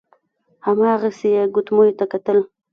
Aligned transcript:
هماغسې 0.65 1.27
يې 1.35 1.43
ګوتميو 1.53 1.97
ته 1.99 2.05
کتل. 2.11 2.37